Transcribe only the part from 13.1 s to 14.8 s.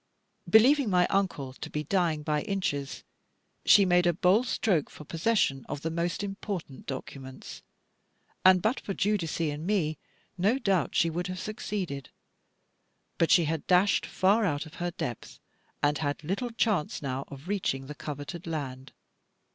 But she had dashed far out of